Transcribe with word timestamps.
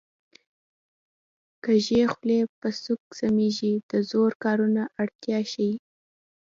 کږې 1.63 2.01
خولې 2.13 2.39
په 2.59 2.67
سوک 2.81 3.01
سمېږي 3.19 3.73
د 3.89 3.91
زور 4.09 4.31
کارولو 4.43 4.83
اړتیا 5.01 5.39
ښيي 5.51 5.73